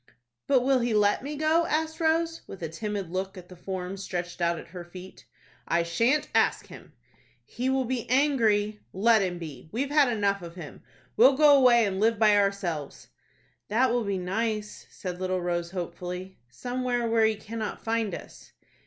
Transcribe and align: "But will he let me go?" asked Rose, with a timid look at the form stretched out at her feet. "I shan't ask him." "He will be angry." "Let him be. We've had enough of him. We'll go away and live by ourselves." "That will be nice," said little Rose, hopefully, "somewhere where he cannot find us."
"But 0.47 0.61
will 0.63 0.79
he 0.79 0.95
let 0.95 1.21
me 1.21 1.35
go?" 1.35 1.67
asked 1.67 1.99
Rose, 1.99 2.41
with 2.47 2.63
a 2.63 2.69
timid 2.69 3.11
look 3.11 3.37
at 3.37 3.49
the 3.49 3.55
form 3.55 3.97
stretched 3.97 4.41
out 4.41 4.57
at 4.57 4.69
her 4.69 4.83
feet. 4.83 5.25
"I 5.67 5.83
shan't 5.83 6.27
ask 6.33 6.65
him." 6.65 6.93
"He 7.45 7.69
will 7.69 7.85
be 7.85 8.09
angry." 8.09 8.79
"Let 8.93 9.21
him 9.21 9.37
be. 9.37 9.69
We've 9.71 9.91
had 9.91 10.11
enough 10.11 10.41
of 10.41 10.55
him. 10.55 10.81
We'll 11.15 11.37
go 11.37 11.55
away 11.55 11.85
and 11.85 11.99
live 11.99 12.17
by 12.17 12.35
ourselves." 12.35 13.09
"That 13.67 13.91
will 13.91 14.03
be 14.03 14.17
nice," 14.17 14.87
said 14.89 15.21
little 15.21 15.39
Rose, 15.39 15.69
hopefully, 15.69 16.39
"somewhere 16.49 17.07
where 17.07 17.25
he 17.25 17.35
cannot 17.35 17.83
find 17.83 18.15
us." 18.15 18.53